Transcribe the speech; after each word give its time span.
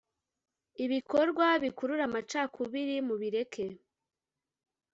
ibikorwa 0.83 1.45
bikurura 1.63 2.03
amacakubiri 2.09 2.95
mubireke 3.07 3.65